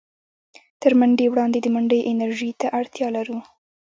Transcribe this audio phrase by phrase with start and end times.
[0.81, 3.37] تر منډې وړاندې د منډې انرژۍ ته اړتيا لرو.